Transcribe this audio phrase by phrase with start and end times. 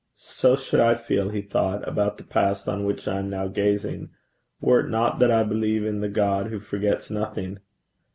[0.15, 4.09] 'So should I feel,' he thought, 'about the past on which I am now gazing,
[4.59, 7.59] were it not that I believe in the God who forgets nothing.